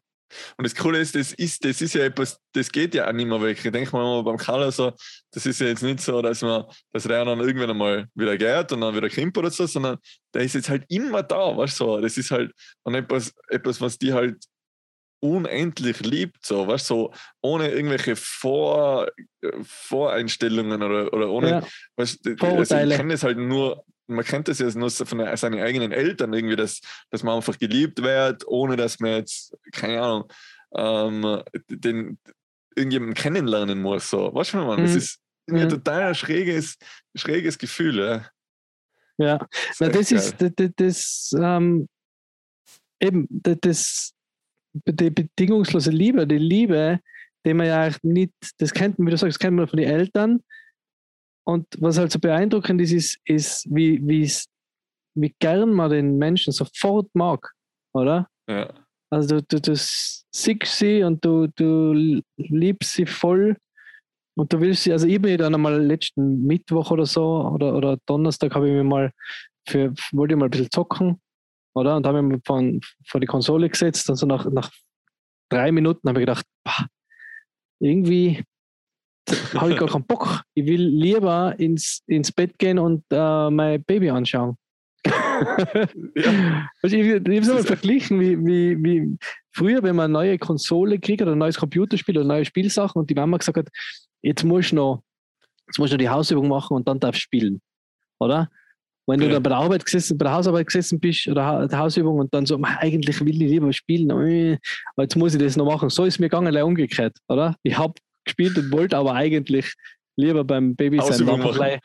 [0.57, 3.27] Und das Coole ist, das ist, das ist ja etwas, das geht ja auch nicht
[3.27, 3.63] mehr weg.
[3.63, 4.91] Ich denke mal beim Kalle so,
[5.31, 8.71] das ist ja jetzt nicht so, dass man, dass der dann irgendwann einmal wieder geht
[8.71, 9.97] und dann wieder kommt oder so, sondern
[10.33, 12.01] der ist jetzt halt immer da, weißt du, so.
[12.01, 12.51] das ist halt
[12.83, 14.37] und etwas, etwas, was die halt
[15.19, 17.11] unendlich liebt, so, weißt so,
[17.41, 19.07] ohne irgendwelche Vor,
[19.63, 21.67] Voreinstellungen oder, oder ohne, ja.
[21.95, 25.91] weißt, also ich kenne das halt nur man kennt das ja nur von seinen eigenen
[25.91, 30.31] Eltern irgendwie, dass, dass man einfach geliebt wird, ohne dass man jetzt, keine Ahnung,
[30.75, 32.17] ähm, den,
[32.77, 34.09] irgendjemanden kennenlernen muss.
[34.09, 34.33] So.
[34.33, 34.83] Weißt du, man, mhm.
[34.85, 35.57] das ist mhm.
[35.57, 36.77] ein total schräges,
[37.15, 37.99] schräges Gefühl.
[37.99, 38.25] Ja,
[39.17, 39.37] ja.
[39.37, 41.89] Das, Na, das ist das, das, das ähm,
[42.99, 44.13] eben das,
[44.73, 46.99] die bedingungslose Liebe, die Liebe,
[47.45, 49.89] die man ja nicht, das kennt man, wie du sagst, das kennt man von den
[49.89, 50.43] Eltern,
[51.47, 57.07] und was halt so beeindruckend ist, ist, ist wie, wie gern man den Menschen sofort
[57.13, 57.53] mag,
[57.93, 58.27] oder?
[58.49, 58.73] Ja.
[59.09, 63.55] Also du, du, du siehst sie und du, du liebst sie voll
[64.35, 67.97] und du willst sie, also ich bin dann einmal letzten Mittwoch oder so oder, oder
[68.05, 69.13] Donnerstag habe ich mir mal
[69.69, 71.21] für, wollte ich mal ein bisschen zocken,
[71.73, 71.95] oder?
[71.95, 74.69] Und habe mich von, vor die Konsole gesetzt und so nach, nach
[75.49, 76.87] drei Minuten habe ich gedacht, bah,
[77.79, 78.43] irgendwie
[79.55, 80.43] habe ich gar keinen Bock.
[80.53, 84.57] Ich will lieber ins, ins Bett gehen und äh, mein Baby anschauen.
[85.05, 86.67] ja.
[86.81, 89.17] also ich ich habe es mal verglichen, wie, wie, wie
[89.51, 93.09] früher, wenn man eine neue Konsole kriegt oder ein neues Computerspiel oder neue Spielsachen und
[93.09, 93.69] die Mama gesagt hat,
[94.21, 95.03] jetzt musst du noch,
[95.67, 97.61] jetzt musst du die Hausübung machen und dann darfst du spielen.
[98.19, 98.49] Oder?
[99.09, 102.19] Wenn du dann bei der Arbeit gesessen, bei der Hausarbeit gesessen bist oder der Hausübung
[102.19, 105.89] und dann so, eigentlich will ich lieber spielen, aber jetzt muss ich das noch machen.
[105.89, 107.55] So ist mir gegangen, umgekehrt, oder?
[107.63, 107.93] Ich habe
[108.27, 109.73] gespielt und wollte aber eigentlich
[110.15, 111.79] lieber beim Baby sein, einfach, gleich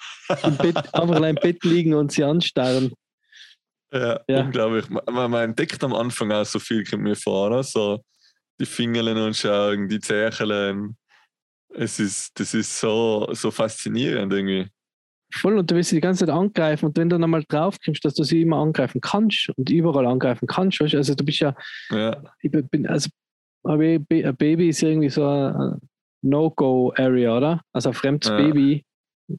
[0.44, 2.92] im Bett, einfach im Bett liegen und sie anstarren.
[3.92, 4.40] Ja, ja.
[4.40, 4.88] unglaublich.
[4.88, 7.62] Man, man, entdeckt am Anfang auch so viel, kommt mir vor, oder?
[7.62, 8.02] so
[8.58, 10.96] die Fingerlen und Schauen, die Zächeln.
[11.74, 14.68] Es ist, das ist so, so faszinierend irgendwie.
[15.34, 17.76] Voll, und du willst sie die ganze Zeit angreifen und wenn du dann einmal drauf
[17.82, 20.94] kommst, dass du sie immer angreifen kannst und überall angreifen kannst, weißt?
[20.94, 21.56] also du bist ja,
[21.90, 22.22] ja.
[22.42, 23.08] ich bin, also
[23.64, 25.80] ein Baby ist irgendwie so eine
[26.22, 27.60] No-Go-Area, oder?
[27.72, 28.36] Also ein fremdes ja.
[28.36, 28.84] Baby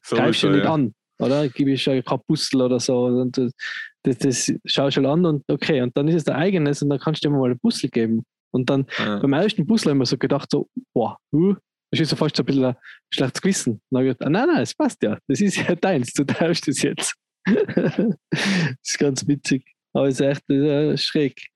[0.02, 0.72] so greifst du nicht ja.
[0.72, 1.48] an, oder?
[1.48, 3.52] Gib ich ja kein Puzzle oder so und das,
[4.02, 6.98] das, das schaust du an und okay, und dann ist es dein eigenes und dann
[6.98, 8.24] kannst du dir mal ein Puzzle geben.
[8.52, 9.18] Und dann ja.
[9.18, 11.54] beim ersten Puzzle haben wir so gedacht, so, boah, uh,
[11.90, 12.76] das ist so fast so ein bisschen ein
[13.12, 13.80] schlechtes Gewissen.
[13.90, 15.18] Dann habe ich gedacht, nein, nein, es passt ja.
[15.26, 17.14] Das ist ja deins, du darfst das jetzt.
[17.46, 18.06] das
[18.82, 19.64] ist ganz witzig.
[19.92, 21.48] Aber es ist echt äh, schräg.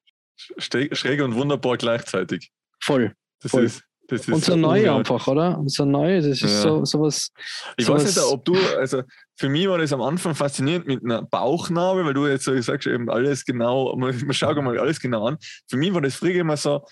[0.59, 2.51] Schräg und wunderbar gleichzeitig.
[2.81, 3.14] Voll.
[3.41, 3.64] Das voll.
[3.64, 3.85] ist.
[4.09, 5.59] Das und so neu einfach, oder?
[5.59, 6.49] Und so neu, das ist ja.
[6.49, 7.31] so, so was.
[7.77, 9.03] Ich so weiß nicht, ob du, also
[9.37, 12.87] für mich war das am Anfang faszinierend mit einer Bauchnabel, weil du jetzt so sagst,
[12.87, 15.37] eben alles genau, man, man schaut mal alles genau an.
[15.68, 16.87] Für mich war das früher immer so,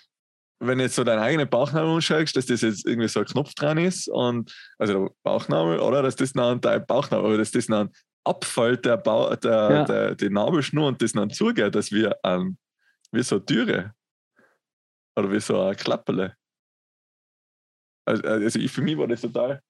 [0.61, 3.79] wenn jetzt so deine eigene Bauchnabel anschaust, dass das jetzt irgendwie so ein Knopf dran
[3.79, 7.90] ist und also der Bauchnabel, oder dass das dann dein Bauchnabel, aber dass das dann
[8.24, 9.85] abfällt, der, Bau, der, ja.
[9.85, 12.59] der, die Nabelschnur und das dann zugeht, dass wir ähm,
[13.11, 13.94] wie so eine Türe
[15.16, 16.37] oder wie so ein Klapperle.
[18.07, 19.61] Also, also ich, für mich war das total,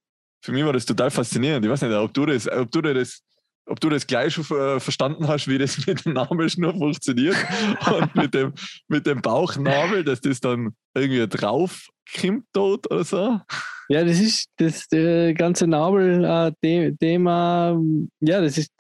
[0.43, 1.65] für mich war das total faszinierend.
[1.65, 3.23] Ich weiß nicht, ob du das, ob du das
[3.69, 7.37] ob du das gleich schon verstanden hast, wie das mit dem Nabelschnur funktioniert
[7.93, 8.55] und mit dem,
[8.89, 11.89] mit dem Bauchnabel, dass das dann irgendwie drauf
[12.21, 13.41] kommt dort oder so.
[13.89, 17.71] Ja, das ist das äh, ganze Nabel-Thema.
[17.71, 18.73] Äh, ja, das ist,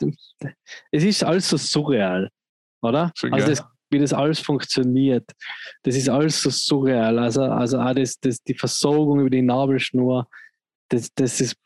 [0.90, 2.28] es ist alles so surreal,
[2.82, 3.12] oder?
[3.16, 5.30] Schon also das, wie das alles funktioniert,
[5.82, 7.18] das ist alles so surreal.
[7.18, 10.28] Also, also auch das, das, die Versorgung über die Nabelschnur,
[10.88, 11.56] das, das ist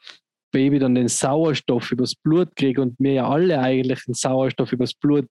[0.53, 4.95] Baby dann den Sauerstoff übers Blut kriegt und wir ja alle eigentlich den Sauerstoff übers
[4.95, 5.29] Blut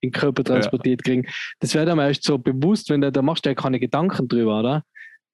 [0.00, 1.26] in den Körper transportiert kriegen,
[1.60, 4.60] das wäre dann erst so bewusst, wenn du, da machst du ja keine Gedanken drüber,
[4.60, 4.84] oder?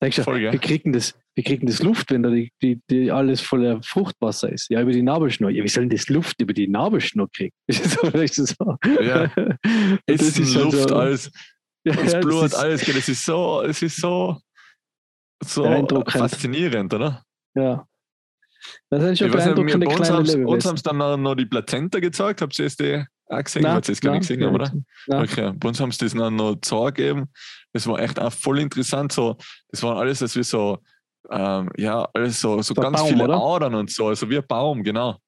[0.03, 0.53] Denkst du, Voll, ja.
[0.53, 4.53] wir, kriegen das, wir kriegen das Luft, wenn da die, die, die alles voller Fruchtwasser
[4.53, 4.69] ist.
[4.71, 5.51] Ja, über die Nabelschnur.
[5.51, 7.55] Ja, wie sollen das Luft über die Nabelschnur kriegen?
[7.71, 8.77] so, so.
[9.01, 9.27] Ja.
[10.07, 11.31] das ist, ist halt Luft, so, alles,
[11.87, 12.85] ja, das Blut, das ist, alles.
[12.85, 14.39] Das ist so, es ist so,
[15.43, 17.23] so faszinierend, oder?
[17.55, 17.87] Ja.
[18.91, 20.47] Das sind schon beeindruckende kleine Lebewesen.
[20.47, 22.41] Uns haben es dann noch die Plazenta gezeigt.
[22.41, 23.63] Habt ihr die auch gesehen?
[23.63, 24.73] Nein, ich das gar nicht gesehen, oder?
[25.07, 25.23] Nein.
[25.23, 27.31] Okay, bei uns haben sie das dann noch gezeigt gegeben.
[27.73, 29.13] Das war echt auch voll interessant.
[29.13, 29.37] So,
[29.69, 30.79] das waren alles, das wir so,
[31.31, 33.37] ähm, ja, alles so, so, so ganz Baum, viele oder?
[33.37, 35.19] Adern und so, also wie ein Baum, genau.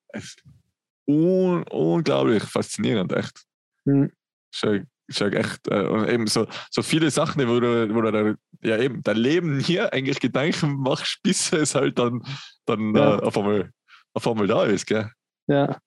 [1.07, 3.45] Un unglaublich faszinierend, echt.
[3.85, 4.11] Mhm.
[4.53, 8.11] Schon ist ja echt, äh, und eben so, so viele Sachen, wo du, wo du
[8.11, 8.35] da,
[8.69, 12.23] ja eben dein Leben hier eigentlich Gedanken machst, bis es halt dann,
[12.65, 13.19] dann ja.
[13.19, 13.71] äh, auf, einmal,
[14.15, 15.11] auf einmal da ist, gell?
[15.47, 15.79] Ja.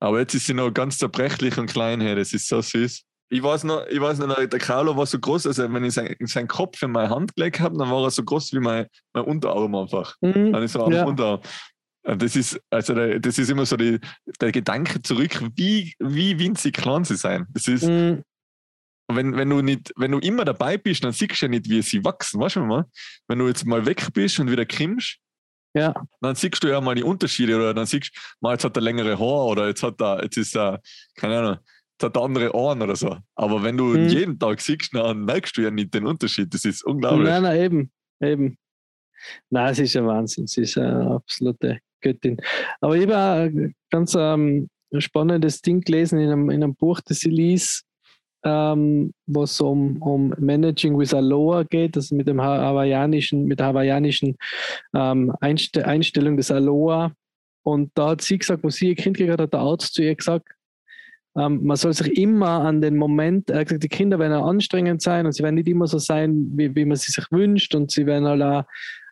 [0.00, 3.02] Aber jetzt ist sie noch ganz zerbrechlich und klein hier, das ist so süß.
[3.32, 6.16] Ich weiß noch, ich weiß noch, der Carlo war so groß, also wenn ich seinen,
[6.26, 9.24] seinen Kopf in meine Hand gelegt habe, dann war er so groß wie mein, mein
[9.24, 10.16] Unterarm einfach.
[10.20, 10.52] Mhm.
[10.52, 11.04] Dann ist er am ja.
[11.04, 11.40] Unterarm.
[12.02, 14.00] Das ist, also das ist immer so die,
[14.40, 17.46] der Gedanke zurück, wie, wie winzig klein sie sein.
[17.50, 18.24] Das ist, mhm.
[19.06, 21.82] wenn, wenn, du nicht, wenn du immer dabei bist, dann siehst du ja nicht, wie
[21.82, 22.40] sie wachsen.
[22.40, 22.86] Weißt du mal?
[23.28, 25.18] Wenn du jetzt mal weg bist und wieder kommst,
[25.74, 25.94] ja.
[26.20, 28.82] dann siehst du ja mal die Unterschiede oder dann siehst du, mal jetzt hat er
[28.82, 30.80] längere Haare oder jetzt hat er, jetzt ist er,
[31.16, 31.58] keine Ahnung,
[31.92, 33.16] jetzt hat er andere Ohren oder so.
[33.34, 34.08] Aber wenn du mhm.
[34.08, 36.52] jeden Tag siehst, dann merkst du ja nicht den Unterschied.
[36.52, 37.28] Das ist unglaublich.
[37.28, 37.92] Nein, nein, eben.
[38.20, 38.58] eben.
[39.50, 40.44] Nein, es ist ein Wahnsinn.
[40.44, 42.40] Es ist eine absolute Göttin.
[42.80, 47.20] Aber ich habe ein ganz ähm, spannendes Ding gelesen in einem, in einem Buch, das
[47.20, 47.84] sie ließ,
[48.44, 53.66] ähm, wo es um, um Managing with Aloha geht, also mit dem hawaiianischen, mit der
[53.66, 54.36] hawaiianischen
[54.94, 57.12] ähm, Einste Einstellung des Aloha.
[57.62, 60.02] Und da hat sie gesagt, wo sie ihr Kind gekriegt hat, hat der Arzt zu
[60.02, 60.48] ihr gesagt,
[61.36, 65.02] ähm, man soll sich immer an den Moment, er hat gesagt, die Kinder werden anstrengend
[65.02, 67.90] sein und sie werden nicht immer so sein, wie, wie man sie sich wünscht und
[67.90, 68.66] sie werden halt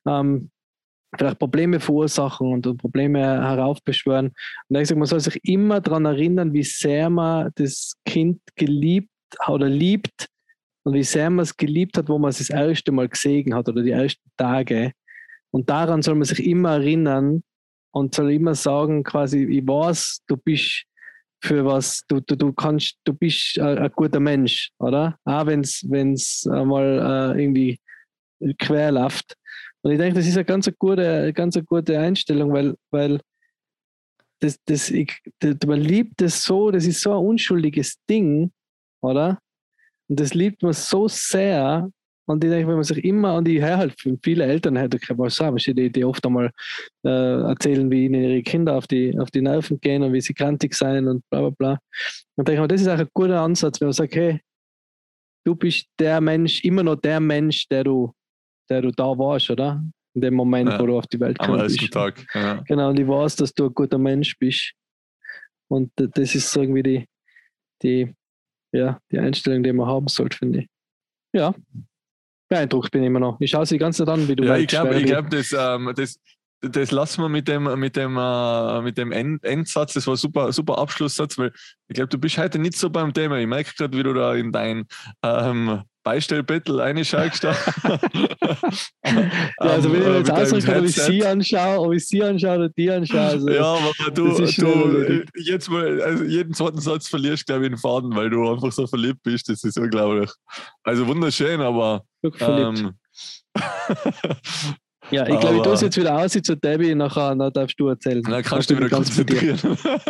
[0.07, 0.51] ähm,
[1.17, 4.33] vielleicht Probleme verursachen und Probleme heraufbeschwören.
[4.69, 9.11] Und ich sage, man soll sich immer daran erinnern, wie sehr man das Kind geliebt
[9.47, 10.29] oder liebt
[10.85, 13.69] und wie sehr man es geliebt hat, wo man es das erste Mal gesehen hat
[13.69, 14.93] oder die ersten Tage.
[15.51, 17.43] Und daran soll man sich immer erinnern
[17.93, 20.85] und soll immer sagen, quasi, ich weiß, du bist
[21.41, 25.19] für was du, du, du kannst, du bist ein, ein guter Mensch, oder?
[25.25, 27.79] Auch wenn es einmal äh, irgendwie
[28.59, 29.37] quer läuft.
[29.83, 33.21] Und ich denke, das ist eine ganz gute, ganz gute Einstellung, weil, weil
[34.41, 38.53] das, das, ich, das, man liebt das so, das ist so ein unschuldiges Ding,
[39.01, 39.39] oder?
[40.09, 41.91] Und das liebt man so sehr.
[42.27, 45.17] Und ich denke, wenn man sich immer, und ich höre halt viele Eltern, halt, ich
[45.17, 46.51] mal sagen, die, die oft einmal
[47.03, 50.35] äh, erzählen, wie ihnen ihre Kinder auf die, auf die Nerven gehen und wie sie
[50.35, 51.79] krantig sein und bla bla bla.
[52.37, 54.41] Und denke ich mir, das ist auch ein guter Ansatz, wenn man sagt, hey,
[55.45, 58.13] du bist der Mensch, immer noch der Mensch, der du,
[58.69, 59.83] der du da warst, oder?
[60.15, 61.91] In dem Moment, ja, wo du auf die Welt kommst.
[61.93, 62.27] Tag.
[62.35, 62.63] Ja.
[62.67, 64.75] Genau, und ich weiß, dass du ein guter Mensch bist.
[65.69, 67.07] Und das ist so irgendwie die,
[67.83, 68.15] die,
[68.73, 70.69] ja, die Einstellung, die man haben sollte, finde ich.
[71.33, 71.55] Ja,
[72.49, 73.41] beeindruckt bin ich immer noch.
[73.41, 76.19] Ich schaue sie ganze Zeit an, wie du Ja, ich glaube, glaub, das, ähm, das,
[76.61, 79.95] das lassen wir mit dem, mit dem, äh, mit dem End Endsatz.
[79.95, 81.53] Das war ein super, super Abschlusssatz, weil
[81.89, 83.39] ich glaube, du bist heute nicht so beim Thema.
[83.39, 84.87] Ich merke gerade, wie du da in dein
[85.23, 87.43] ähm, Beistellbettel reinschaust.
[87.45, 87.59] ja,
[89.59, 92.69] also wenn ich mir jetzt ausdrücke, ob ich sie anschaue, ob ich sie anschaue oder
[92.71, 93.21] die anschaue.
[93.21, 97.79] Also ja, aber du, du jetzt mal, also jeden zweiten Satz verlierst, glaube ich, den
[97.79, 99.51] Faden, weil du einfach so verliebt bist.
[99.51, 100.31] Das ist unglaublich.
[100.83, 102.05] Also wunderschön, aber.
[102.41, 102.95] Ähm,
[105.11, 107.89] Ja, ich glaube, ich tue es jetzt wieder aus zu Debbie, nachher, dann darfst du
[107.89, 108.23] erzählen.
[108.23, 109.59] Dann kannst du wieder konzentrieren.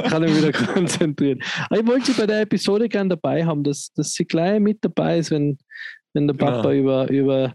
[0.08, 1.42] kann ich wieder konzentrieren.
[1.68, 4.78] Aber ich wollte sie bei der Episode gerne dabei haben, dass, dass sie gleich mit
[4.80, 5.58] dabei ist, wenn,
[6.14, 7.06] wenn der Papa genau.
[7.06, 7.54] über, über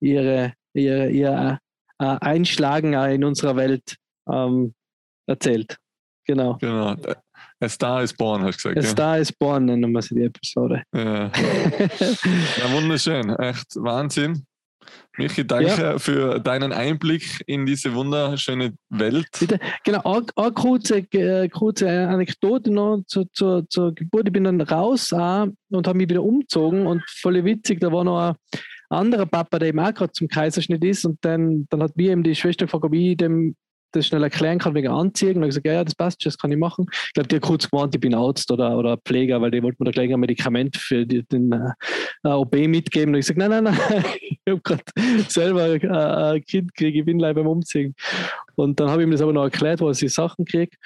[0.00, 1.58] ihre, ihre, ihr
[1.98, 3.96] äh, Einschlagen in unserer Welt
[4.30, 4.74] ähm,
[5.26, 5.76] erzählt.
[6.26, 6.56] Genau.
[6.60, 6.96] Genau.
[7.62, 8.78] A Star is Born, hast du gesagt.
[8.78, 8.88] A ja.
[8.88, 10.82] Star is Born nennen wir sie die Episode.
[10.94, 11.26] Ja.
[11.30, 13.30] ja, wunderschön.
[13.30, 14.46] Echt Wahnsinn.
[15.16, 15.98] Michi, danke ja.
[15.98, 19.28] für deinen Einblick in diese wunderschöne Welt.
[19.38, 19.58] Bitte.
[19.84, 24.28] Genau, eine, kurze, äh, kurze Anekdote noch zur, zur, zur Geburt.
[24.28, 28.04] Ich bin dann raus auch und habe mich wieder umgezogen und voll witzig, da war
[28.04, 28.36] noch ein
[28.88, 32.22] anderer Papa, der eben auch gerade zum Kaiserschnitt ist und dann, dann hat mir eben
[32.22, 33.56] die Schwester gefragt, ob ich dem
[33.92, 35.36] das schnell erklären kann wegen Anziehen.
[35.36, 36.86] Und ich gesagt, ja, ja, das passt, das kann ich machen.
[36.90, 39.82] Ich glaube, die hat kurz gemeint, ich bin Arzt oder, oder Pfleger, weil die wollten
[39.82, 43.14] mir da gleich ein Medikament für die, den äh, OB mitgeben.
[43.14, 44.84] Und ich gesagt, nein, nein, nein, ich habe gerade
[45.28, 47.94] selber äh, ein Kind gekriegt, ich bin leider beim Umziehen.
[48.56, 50.76] Und dann habe ich ihm das aber noch erklärt, was ich Sachen kriege.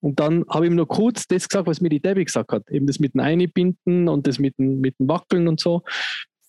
[0.00, 2.68] Und dann habe ich ihm noch kurz das gesagt, was mir die Debbie gesagt hat.
[2.70, 5.82] Eben das mit dem Einbinden und das mit dem, mit dem Wackeln und so.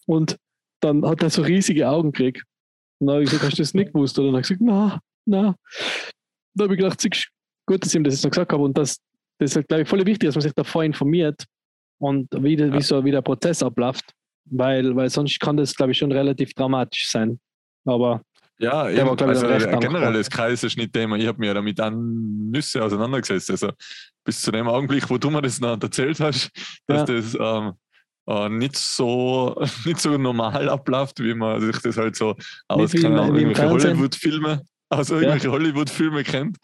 [0.08, 0.38] Und
[0.80, 2.44] dann hat er so riesige Augen gekriegt.
[3.00, 4.18] Und dann habe ich gesagt, hast du das nicht gewusst?
[4.18, 5.56] Oder dann habe ich gesagt, na, na.
[6.56, 7.30] Da habe ich gedacht, es ist
[7.66, 8.64] gut, dass ich ihm das jetzt noch gesagt habe.
[8.64, 8.98] Und das,
[9.40, 11.44] das ist, glaube ich, voll wichtig, dass man sich davor informiert
[12.00, 12.72] und wie, ja.
[12.72, 14.12] wie so wie der Prozess abläuft.
[14.46, 17.40] Weil, weil sonst kann das, glaube ich, schon relativ dramatisch sein.
[17.86, 18.22] Aber
[18.60, 23.50] ja, eben, war, also generell das Kaiserschnitt-Thema, ich habe mir ja damit an Nüsse auseinandergesetzt.
[23.52, 23.72] Also
[24.24, 26.52] bis zu dem Augenblick, wo du mir das noch erzählt hast,
[26.88, 27.16] dass ja.
[27.16, 27.74] das ähm,
[28.28, 29.56] äh, nicht, so,
[29.86, 32.36] nicht so normal abläuft, wie man sich das halt so
[32.68, 34.62] aus irgendwelche Hollywood-Filme
[34.98, 35.54] also irgendwelche ja.
[35.54, 36.58] Hollywood-Filme kennt.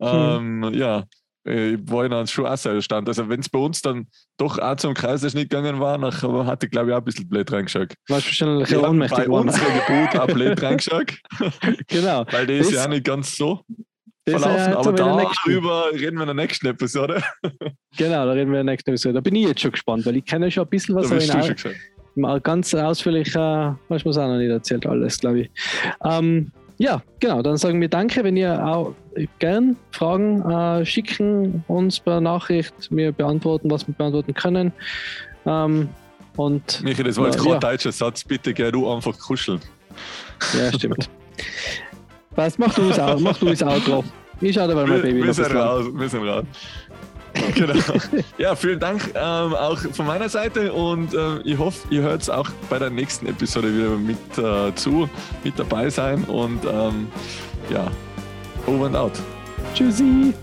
[0.00, 0.62] Hm.
[0.64, 1.04] Ähm, ja,
[1.44, 3.08] ich war dann schon auch sehr erstaunt.
[3.08, 6.72] Also, wenn es bei uns dann doch auch zum Kaiserschnitt gegangen war, nachher hatte ich,
[6.72, 7.94] glaube ich, auch ein bisschen blöd reingeschaut.
[8.08, 9.48] Warst wahrscheinlich ja, ohnmächtig Bei geworden.
[9.48, 11.14] unserer Geburt auch blöd reingeschaut.
[11.88, 12.24] genau.
[12.30, 13.60] Weil die ist das, ja nicht ganz so
[14.28, 14.74] verlaufen.
[14.74, 17.22] aber darüber reden wir in der nächsten Episode.
[17.96, 19.14] genau, da reden wir in der nächsten Episode.
[19.14, 21.08] Da bin ich jetzt schon gespannt, weil ich kenne schon ein bisschen was.
[21.08, 21.74] Da bist du schon
[22.14, 25.50] Mal ganz ausführlich, äh, was man auch noch nicht erzählt, alles, glaube ich.
[26.04, 27.42] Ähm, ja, genau.
[27.42, 28.92] Dann sagen wir Danke, wenn ihr auch
[29.38, 32.74] gern Fragen äh, schicken uns per Nachricht.
[32.90, 34.72] Wir beantworten, was wir beantworten können.
[35.46, 35.88] Ähm,
[36.36, 37.58] und, Michael, das war jetzt äh, kein ja.
[37.60, 38.24] deutscher Satz.
[38.24, 39.60] Bitte geh du einfach kuscheln.
[40.58, 41.08] Ja, stimmt.
[42.34, 42.58] Was?
[42.58, 44.04] Mach du es auch, mach du es auch drauf.
[44.40, 45.22] Ich schaue dabei mein Baby.
[45.22, 46.44] Wir sind raus, wir sind raus.
[47.54, 47.74] genau.
[48.38, 52.30] Ja, vielen Dank ähm, auch von meiner Seite und äh, ich hoffe, ihr hört es
[52.30, 55.08] auch bei der nächsten Episode wieder mit äh, zu,
[55.44, 57.08] mit dabei sein und ähm,
[57.70, 57.90] ja,
[58.66, 59.12] over and out.
[59.74, 60.34] Tschüssi.